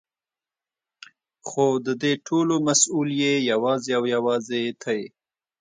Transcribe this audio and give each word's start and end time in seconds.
خو 1.47 1.65
ددې 1.85 2.13
ټولو 2.27 2.55
مسؤل 2.67 3.09
يې 3.21 3.33
يوازې 3.51 3.91
او 3.97 4.03
يوازې 4.15 4.61
ته 4.81 4.91
يې. 4.97 5.07